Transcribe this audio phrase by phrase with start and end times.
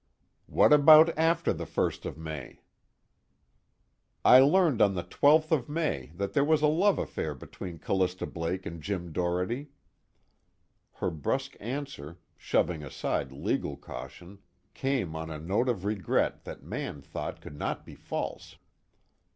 [0.47, 2.61] "What about after the first of May?"
[4.25, 8.25] "I learned on the 12th of May that there was a love affair between Callista
[8.25, 9.69] Blake and Jim Doherty."
[10.93, 14.39] Her brusque answer, shoving aside legal caution,
[14.73, 18.57] came on a note of regret that Mann thought could not be false.